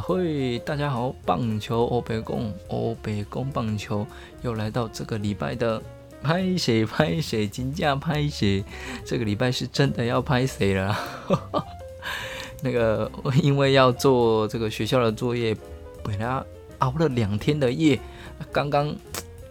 [0.00, 4.06] 嘿，大家好，棒球欧北宫欧北宫棒球
[4.42, 5.82] 又来到这个礼拜的
[6.22, 8.64] 拍谁拍谁金价拍谁，
[9.04, 10.98] 这个礼拜是真的要拍谁了。
[12.62, 13.10] 那个
[13.42, 15.56] 因为要做这个学校的作业，
[16.02, 16.42] 本来
[16.78, 17.98] 熬了两天的夜，
[18.52, 18.94] 刚刚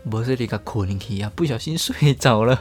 [0.09, 2.59] 不是那个困去啊，不小心睡着了。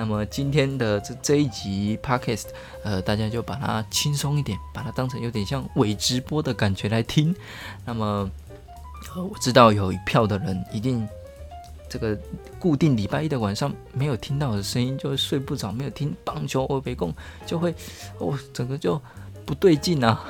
[0.00, 2.46] 那么今天的这这一集 podcast，
[2.82, 7.36] 呃，大家就把它轻松一点，把它当成有点像伪直播的感觉来听。
[7.84, 8.30] 那么，
[9.14, 11.06] 呃，我知道有一票的人一定
[11.86, 12.18] 这个
[12.58, 17.12] 固定礼拜一的晚上没有听到我的声音，就会睡不着；没有听棒球欧北共，
[17.44, 17.74] 就会
[18.16, 18.98] 哦，整个就
[19.44, 20.24] 不对劲啊！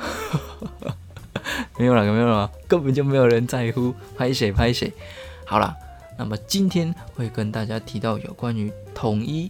[1.79, 4.91] 没有了，没有了，根本就没有人在乎拍谁拍谁。
[5.45, 5.73] 好了。
[6.17, 9.49] 那么今天会跟大家提到有关于统一、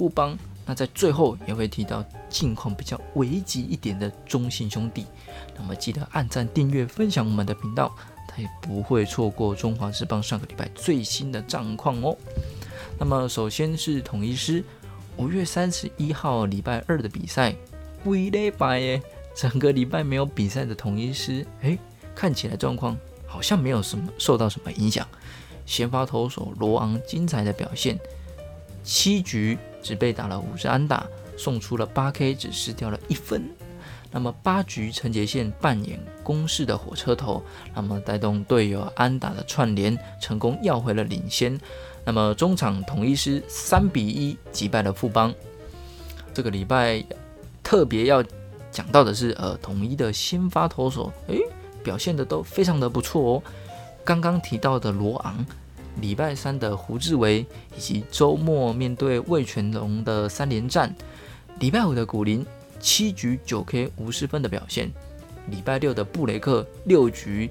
[0.00, 5.04] 富邦，那在最后也会提到近况比较危急一点的中信兄弟。
[5.54, 7.94] 那么记得按赞、订阅、分享我们的频道，
[8.26, 12.16] 他也不会错过中华之邦上个礼拜最新的战况哦。
[12.98, 14.64] 那么首先是统一师
[15.18, 17.54] 五月三十一号礼拜二的比赛，
[18.06, 19.02] 微礼拜耶，
[19.36, 21.78] 整个礼拜没有比赛的统一师，诶，
[22.14, 22.96] 看起来状况
[23.26, 25.06] 好像没有什么受到什么影响。
[25.66, 27.98] 先发投手罗昂精彩的表现，
[28.82, 33.48] 七局只被打了五支安打，送出了八 K，只失掉了一分。
[34.12, 37.42] 那么八局陈杰宪扮演攻势的火车头，
[37.74, 41.56] 那么带动队友安打的串联，成功要回了领先。
[42.04, 45.32] 那么中场统一师三比一击败了富邦。
[46.34, 47.04] 这个礼拜
[47.62, 48.24] 特别要
[48.72, 51.38] 讲到的是，呃，统一的先发投手，诶，
[51.84, 53.42] 表现的都非常的不错哦。
[54.04, 55.46] 刚刚提到的罗昂。
[56.00, 60.88] 礼拜三的胡志伟，以及周末面对魏全龙的三连战；
[61.58, 62.44] 礼拜五的古林
[62.80, 64.88] 七局九 K 无失分的表现；
[65.48, 67.50] 礼拜六的布雷克六局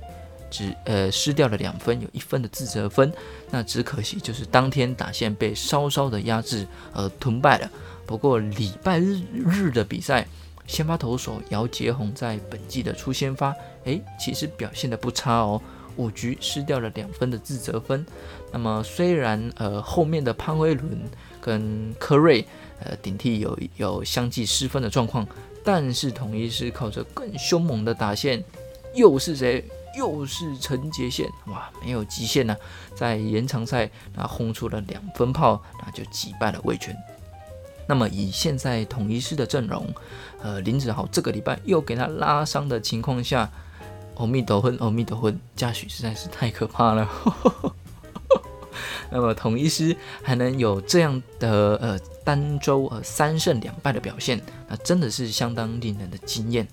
[0.49, 3.13] 只呃失掉了两分，有一分的自责分。
[3.51, 7.69] 那只可惜就是当天打线被稍稍的压制而吞败了。
[8.05, 10.27] 不过礼拜日日的比赛，
[10.65, 15.61] 先发投手姚杰宏在本季的初先发，诶，其实表现的不差哦。
[15.99, 18.05] 五局失掉了两分的自责分，
[18.53, 20.97] 那么虽然呃后面的潘威伦
[21.41, 22.45] 跟科瑞
[22.81, 25.27] 呃顶替有有相继失分的状况，
[25.61, 28.41] 但是统一是靠着更凶猛的打线，
[28.95, 29.63] 又是谁？
[29.97, 32.55] 又是陈杰宪，哇，没有极限呢，
[32.95, 36.95] 在延长赛那轰出了两分炮，那就击败了魏权。
[37.87, 39.85] 那么以现在统一师的阵容，
[40.41, 43.51] 呃林子豪这个礼拜又给他拉伤的情况下。
[44.19, 47.09] 阿弥陀佛，阿弥陀佛，嘉许实在是太可怕了。
[49.09, 56.67] 那么统一师还能有这样的呃单周呃三胜两败的表现，那真的是相当令人的惊艳。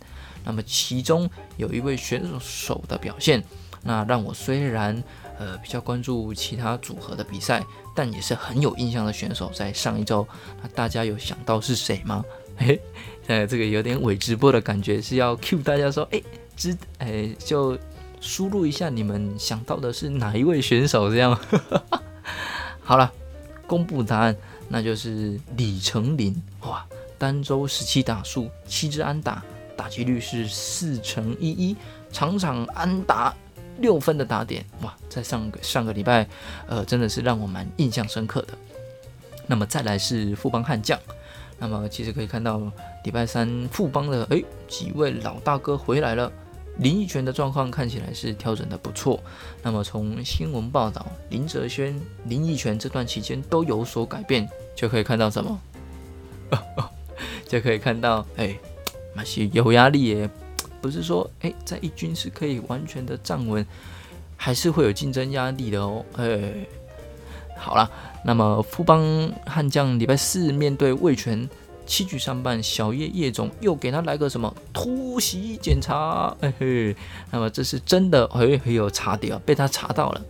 [0.45, 3.43] 那么其中有一位选手的表现，
[3.85, 5.01] 那让我虽然
[5.39, 7.65] 呃比较关注其他组合的比赛，
[7.95, 10.27] 但也是很有印象的选手，在上一周，
[10.61, 12.25] 那大家有想到是谁吗？
[12.57, 12.81] 嘿，
[13.29, 16.21] 呃这个有点伪直播的感觉，是要 cue 大家说，哎。
[16.57, 17.79] 知哎，就
[18.21, 21.11] 输入一下你们想到的是哪一位选手？
[21.11, 21.39] 这样
[22.83, 23.13] 好了，
[23.67, 24.37] 公布答案，
[24.69, 26.85] 那就是李成林哇！
[27.19, 29.43] 单周十七打数，七支安打，
[29.77, 31.77] 打击率是四乘一一，
[32.13, 33.35] 场场安打
[33.79, 34.95] 六分的打点哇！
[35.09, 36.29] 在上个上个礼拜，
[36.67, 38.49] 呃，真的是让我蛮印象深刻的。
[39.47, 40.99] 那么再来是富邦悍将，
[41.59, 42.61] 那么其实可以看到
[43.05, 46.31] 礼拜三富邦的哎几位老大哥回来了。
[46.79, 49.19] 林奕泉的状况看起来是调整的不错，
[49.63, 55.61] 那么从新闻报道，林哲轩、林奕泉这段期间都有所改变，就可以看到什么？
[57.49, 58.55] 就可以看到，哎，
[59.15, 60.31] 那些有压力耶，
[60.83, 63.65] 不是说哎在一军是可以完全的站稳，
[64.37, 66.05] 还是会有竞争压力的哦。
[66.17, 66.53] 哎，
[67.57, 67.91] 好了，
[68.25, 71.49] 那么富邦悍将礼拜四面对魏权。
[71.87, 76.37] 七局上半，小叶叶总又给他来个什么突袭检查？
[76.41, 76.95] 哎嘿，
[77.31, 80.21] 那么这是真的，哎，很有查点，被他查到了。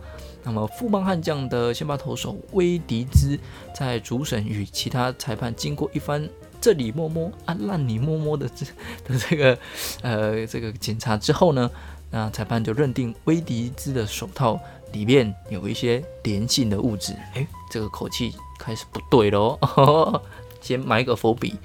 [0.43, 3.37] 那么富邦悍将的先发投手威迪兹
[3.75, 6.29] 在主审与其他裁判经过一番
[6.61, 8.65] 这里摸摸啊，那里摸摸的这
[9.05, 9.57] 的这个
[10.03, 11.69] 呃这个检查之后呢，
[12.11, 14.57] 那裁判就认定威迪兹的手套
[14.93, 17.13] 里面有一些粘性的物质。
[17.33, 19.59] 哎，这个口气开始不对喽。
[20.61, 21.55] 先埋个伏笔，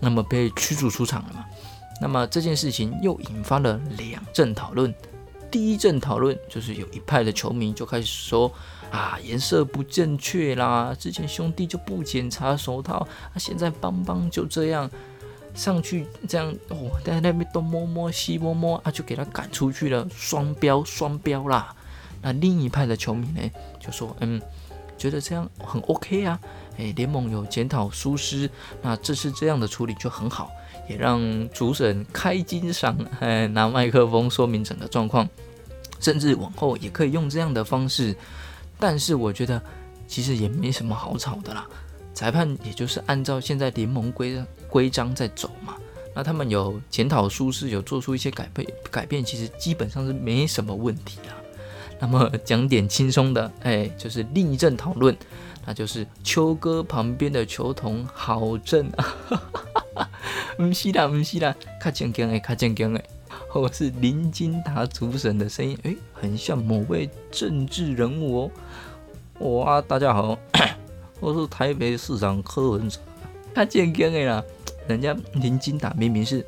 [0.00, 1.44] 那么被驱逐出场了嘛？
[2.00, 4.94] 那么这件事情又引发了两阵讨论。
[5.50, 8.50] 第一阵讨论就是有一派的球迷就开始说
[8.90, 14.90] 啊，颜色不正确啦，之前兄弟就不检查手套，啊，现在邦邦就这样。
[15.52, 21.74] 上去这样哦，在那边东摸摸西摸摸啊，就给他赶出去了，双标双标啦。
[22.22, 23.50] 那另一派的球迷呢，
[23.80, 24.40] 就说嗯，
[24.96, 26.38] 觉得这样很 OK 啊，
[26.80, 28.48] 诶，联盟有检讨疏失，
[28.80, 30.50] 那这次这样的处理就很好，
[30.88, 35.28] 也让主审开金赏，哎，拿麦克风说明整个状况，
[36.00, 38.16] 甚至往后也可以用这样的方式。
[38.78, 39.60] 但是我觉得
[40.08, 41.66] 其实也没什么好吵的啦，
[42.14, 45.76] 裁判也就是按照现在联盟规规章在走嘛。
[46.14, 51.36] 那他们有检讨疏失，有做出一些改变，改变其实基本上是没什么问题啦。
[52.00, 55.16] 那么讲点轻松的，哎，就是另一阵讨论，
[55.66, 60.08] 那就是秋哥旁边的球童好正啊，
[60.58, 63.04] 唔是啦，唔是啦，卡正经诶，卡正经诶，
[63.54, 68.50] 我是林金达主审的声音，诶，很像某位政治人物
[69.38, 69.60] 哦。
[69.64, 70.38] 哇，大家好，
[71.20, 72.98] 我是台北市长柯文哲，
[73.54, 74.42] 卡正经诶啦，
[74.88, 76.44] 人家林金达明明是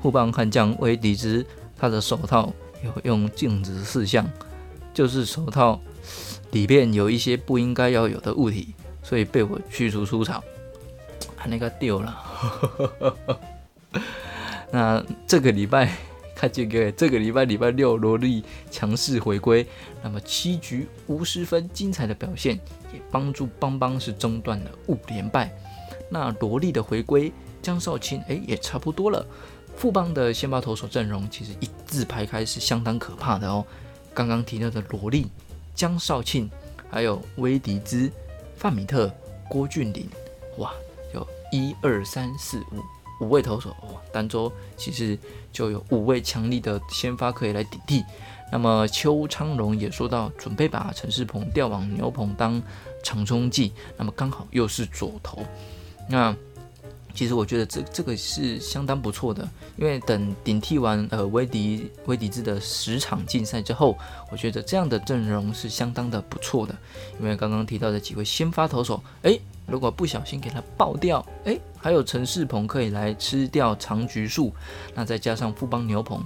[0.00, 1.44] 护棒悍将威迪兹，
[1.78, 2.52] 他的手套。
[2.84, 4.24] 有用镜子四项，
[4.92, 5.80] 就是手套
[6.52, 10.42] 里面有一些不应该要有的物体，所以被我驱逐出场，
[11.46, 13.38] 那个丢了。
[14.70, 15.96] 那这个礼拜
[16.34, 19.66] 看这个，这个礼拜礼拜六萝莉强势回归，
[20.02, 22.56] 那么七局无十分，精彩的表现
[22.92, 25.50] 也帮助邦邦是中断了五连败。
[26.10, 27.32] 那萝莉的回归，
[27.62, 29.24] 江少卿哎也差不多了。
[29.76, 33.64] 富邦的先发投手阵容其实一字排开是相当可怕的哦。
[34.14, 35.26] 刚刚提到的萝莉、
[35.76, 36.50] 江少庆，
[36.90, 38.10] 还有威迪兹、
[38.56, 39.12] 范米特、
[39.48, 40.08] 郭俊麟，
[40.56, 40.72] 哇，
[41.12, 45.16] 有一二三四五五位投手哇，单周其实
[45.52, 48.02] 就有五位强力的先发可以来顶替。
[48.50, 52.60] 那么邱昌荣也说到，准备把陈世鹏调往牛棚当
[53.04, 55.44] 长冲剂，那么刚好又是左投，
[56.08, 56.34] 那。
[57.16, 59.48] 其实我觉得这这个是相当不错的，
[59.78, 63.96] 因为等顶替完呃威迪威迪兹的十场竞赛之后，
[64.30, 66.76] 我觉得这样的阵容是相当的不错的。
[67.18, 74.52] 因为刚刚提到的几位先发投手，诶，如果不小心给他爆掉，诶，还有陈世鹏可以来吃掉长局数，
[74.94, 76.22] 那再加上富邦牛棚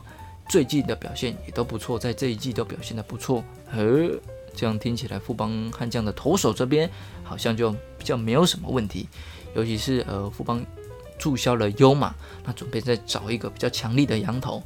[0.49, 4.11] 最近的表现也都不错，在这一季都表现的不错，呃，
[4.57, 6.91] 这样听起来富邦悍将的投手这边
[7.23, 9.09] 好像就比较没有什么问题，
[9.55, 10.61] 尤其是呃富邦。
[11.21, 12.15] 注销了优马，
[12.45, 14.63] 那准备再找一个比较强力的羊头。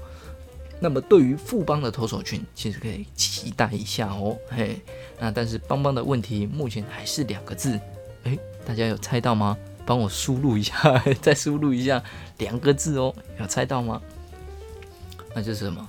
[0.80, 4.36] 那么对于富邦的投手群，其实可以期待一下哦。
[4.50, 4.80] 嘿，
[5.18, 7.80] 那但是邦邦的问题目前还是两个字，
[8.22, 9.56] 诶，大家有猜到吗？
[9.84, 10.74] 帮我输入一下，
[11.20, 12.02] 再输入一下
[12.38, 14.00] 两个字哦，有猜到吗？
[15.34, 15.86] 那就是什么？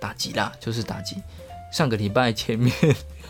[0.00, 1.16] 打击啦，就是打击。
[1.72, 2.72] 上个礼拜前面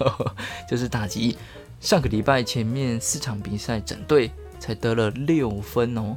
[0.68, 1.36] 就是打击，
[1.80, 6.16] 上个礼拜前面四场比赛整队才得了六分哦。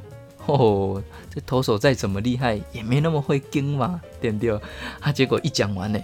[0.52, 1.02] 哦，
[1.32, 4.60] 这投手再怎么厉害，也没那么会跟嘛，对不对？
[5.00, 6.00] 他结果一讲完呢，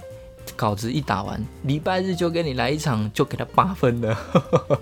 [0.54, 4.18] 稿子一打完，礼拜日就给你来一场，就给他八分了。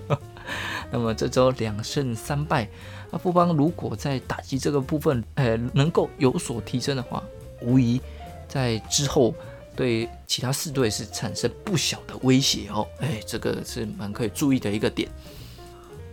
[0.91, 2.69] 那么这周两胜三败，
[3.11, 7.23] 那富邦如果在打击这个部分，呃，能够有所提升的话，
[7.61, 7.99] 无疑
[8.47, 9.33] 在之后
[9.75, 12.87] 对其他四队是产生不小的威胁哦。
[12.99, 15.09] 哎，这个是蛮可以注意的一个点。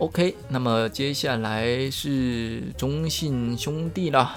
[0.03, 4.35] OK，那么接下来是中信兄弟啦。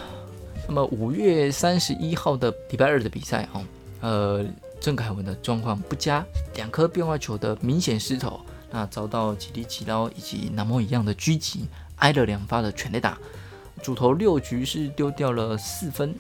[0.69, 3.65] 那么五月三十一号的礼拜二的比赛哦，
[4.01, 4.47] 呃，
[4.79, 6.25] 郑凯文的状况不佳，
[6.55, 13.19] 两颗变化球的明显失投，那遭到吉利奇刀以及南摩一样的狙击，挨了两发的全垒打，
[13.83, 16.15] 主投六局是丢掉了四分。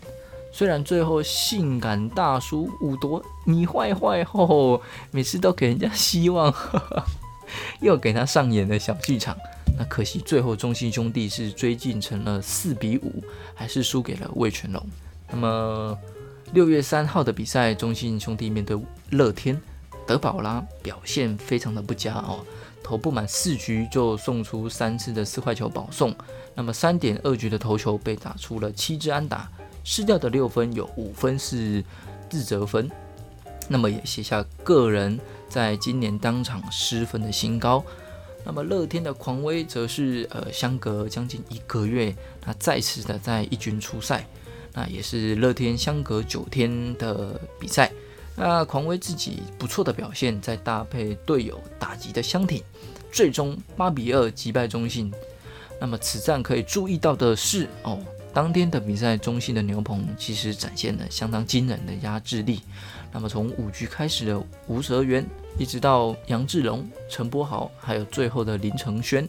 [0.51, 4.83] 虽然最后性感大叔五夺你坏坏吼，
[5.13, 6.53] 每次都给人家希望。
[7.81, 9.37] 又给他上演了小剧场，
[9.79, 13.23] 那可惜最后中信兄弟是追进成了四比五，
[13.55, 14.85] 还是输给了魏全龙。
[15.31, 15.99] 那么
[16.53, 18.79] 六月三号的比赛，中信兄弟面对
[19.11, 19.61] 乐天，
[20.07, 22.45] 德保拉表现非常的不佳哦，
[22.83, 26.15] 投不满四局就送出三次的四坏球保送，
[26.55, 29.51] 那么三点二局的投球被打出了七支安打，
[29.83, 31.85] 失掉的六分有五分是
[32.31, 32.89] 自责分，
[33.69, 35.19] 那么也写下个人。
[35.49, 37.85] 在今年当场失分的新高，
[38.45, 44.27] 那么乐天的狂威则是呃相隔将近一个月，那再次的在一军出赛，
[44.73, 47.91] 那也是乐天相隔九天的比赛，
[48.37, 52.63] 那狂威自己不错的表现，再搭配队友打击的相挺，
[53.11, 55.13] 最终八比二击败中信。
[55.79, 57.99] 那么此战可以注意到的是哦，
[58.37, 62.61] 当天的比赛中信的牛棚其实展现了相当惊人的压制力。
[63.11, 65.27] 那么从五局开始的吴泽源，
[65.59, 69.27] 一直到杨志龙、陈柏豪，还有最后的林承轩，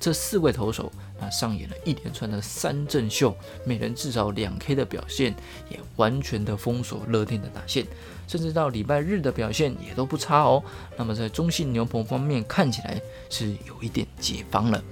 [0.00, 3.32] 这四位投手那上演了一连串的三阵秀，
[3.64, 5.32] 每人至少两 K 的表现，
[5.70, 7.86] 也完全的封锁乐天的打线，
[8.26, 10.60] 甚至到礼拜日的表现也都不差哦。
[10.96, 13.00] 那么在中信牛棚方面看起来
[13.30, 14.82] 是有一点解放了。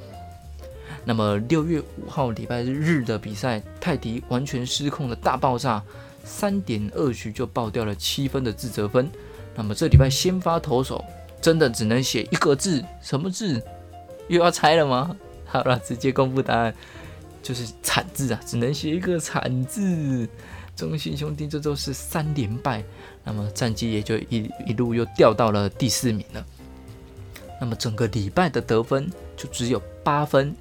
[1.09, 5.81] 那么六月五号礼拜日的比赛，泰迪完全失控的大爆炸，
[6.25, 9.09] 三点二局就爆掉了七分的自责分。
[9.55, 11.05] 那么这礼拜先发投手
[11.41, 13.63] 真的只能写一个字，什么字？
[14.27, 15.17] 又要猜了吗？
[15.47, 16.75] 好了，直接公布答案，
[17.41, 20.29] 就是惨字啊，只能写一个惨字。
[20.75, 22.83] 中信兄弟这周是三连败，
[23.23, 26.45] 那么战绩也就一一路又掉到了第四名了。
[27.61, 30.55] 那么整个礼拜的得分就只有八分，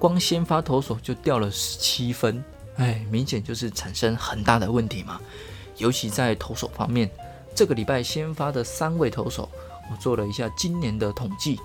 [0.00, 2.42] 光先发投手就掉了十七分，
[2.76, 5.20] 哎，明显就是产生很大的问题嘛。
[5.76, 7.10] 尤其在投手方面，
[7.54, 9.46] 这个礼拜先发的三位投手，
[9.90, 11.60] 我做了一下今年的统计。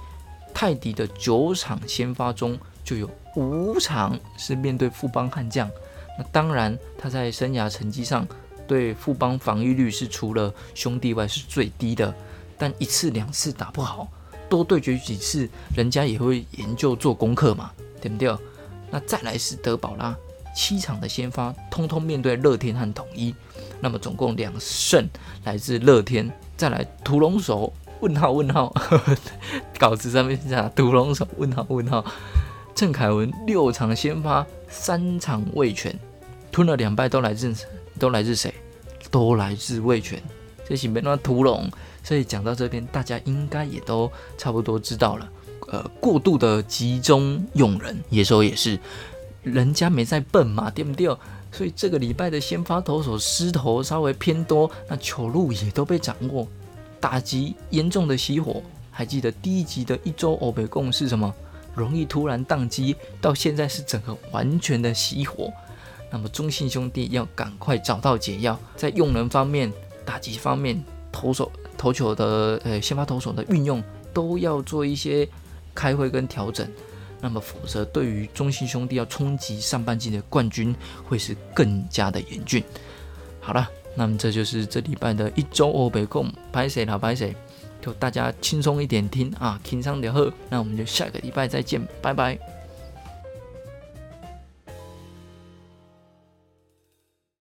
[0.54, 5.72] 泰迪的九场先发中，就有五场是面对富邦悍将。
[6.18, 8.28] 那当然，他在生涯成绩上
[8.68, 12.14] 对富邦防御率是除了兄弟外是最低的。
[12.58, 14.10] 但一次两次打不好，
[14.50, 17.72] 多对决几次，人家也会研究做功课嘛，
[18.18, 18.46] 对不对？
[18.92, 20.16] 那再来是德保拉，
[20.56, 23.34] 七场的先发，通通面对乐天和统一。
[23.80, 25.08] 那么总共两胜
[25.44, 27.72] 来自乐天，再来屠龙手。
[28.02, 28.74] 问号问号，
[29.80, 32.04] 稿子上面讲独龙手问号问号。
[32.76, 35.98] 郑凯文六场先发，三场卫权，
[36.52, 37.56] 吞了两败，都来自
[37.98, 38.54] 都来自谁？
[39.10, 40.22] 都来自卫权。
[40.68, 41.72] 这是没那屠龙，
[42.04, 45.28] 所以讲到这边，大家应该也都差不多知道了。
[45.76, 48.80] 呃，过度的集中用人，野手也是，
[49.44, 51.08] 人家没在笨嘛，对不对？
[51.52, 56.48] 所以这个礼拜的先发投手失投稍微偏多，那球路也都被掌握。
[57.00, 61.34] 打击严重的熄火，还记得第一集的一周欧北共是什么？
[61.76, 65.52] 容易突然宕机，到现在是整个完全的熄火。
[66.10, 69.72] 那么中信兄弟要赶快找到解药，在用人方面、
[70.06, 75.28] 打击方面、投手投球的呃先发投手的运用都要做一些
[75.76, 76.68] 开会跟调整。
[77.22, 82.64] 那么否则，对于中信兄弟要冲击上半季的冠军，会是更加的严峻。
[83.40, 83.70] 好了。
[83.98, 87.34] 那么这就是这礼拜的一周欧北共拍谁老拍谁，
[87.82, 90.30] 就大家轻松一点听啊，轻松点喝。
[90.50, 92.55] 那我们就下个礼拜再见，拜拜。